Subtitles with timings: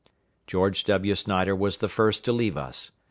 [0.47, 1.13] George W.
[1.13, 2.89] Snyder was the first to leave us.